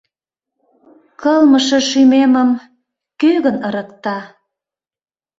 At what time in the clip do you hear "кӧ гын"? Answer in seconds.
3.19-3.57